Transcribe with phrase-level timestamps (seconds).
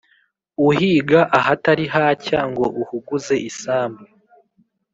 [0.69, 4.03] uhiga ahatari hacya ngo uhuguze isambu.